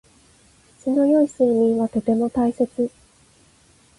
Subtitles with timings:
[0.79, 2.89] 質の良い睡眠はとても大切。